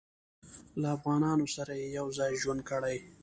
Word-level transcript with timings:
له 0.81 0.87
افغانانو 0.97 1.45
سره 1.55 1.71
یې 1.79 1.87
یو 1.97 2.07
ځای 2.17 2.31
ژوند 2.41 2.61
کړی. 2.69 2.97